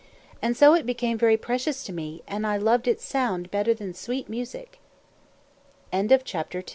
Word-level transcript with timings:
And 0.41 0.57
so 0.57 0.73
it 0.73 0.87
became 0.87 1.15
very 1.15 1.37
precious 1.37 1.83
to 1.83 1.93
me, 1.93 2.23
and 2.27 2.47
I 2.47 2.57
loved 2.57 2.87
its 2.87 3.05
sound 3.05 3.51
better 3.51 3.71
than 3.71 3.93
sweet 3.93 4.27
music." 4.29 4.79
[Illus 5.93 6.23